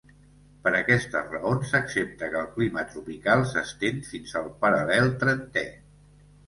Per 0.61 0.71
aquestes 0.77 1.27
raons, 1.33 1.67
s'accepta 1.73 2.31
que 2.33 2.39
el 2.41 2.49
clima 2.57 2.87
tropical 2.95 3.47
s'estén 3.53 4.05
fins 4.11 4.35
al 4.43 4.53
paral·lel 4.67 5.17
trentè. 5.25 5.71